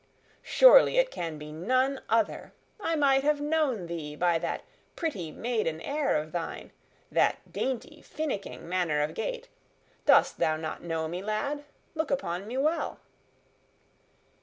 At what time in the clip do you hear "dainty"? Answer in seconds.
7.53-8.01